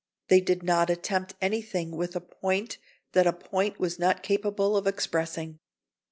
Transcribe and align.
They 0.29 0.41
did 0.41 0.63
not 0.63 0.89
attempt 0.89 1.35
anything 1.43 1.91
with 1.95 2.15
a 2.15 2.21
point 2.21 2.79
that 3.11 3.27
a 3.27 3.31
point 3.33 3.79
was 3.79 3.99
not 3.99 4.23
capable 4.23 4.75
of 4.75 4.87
expressing. 4.87 5.59